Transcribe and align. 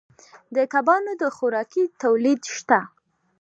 د 0.55 0.57
کبانو 0.73 1.11
د 1.21 1.23
خوراکې 1.35 1.83
تولید 2.03 2.41
شته 2.55 2.79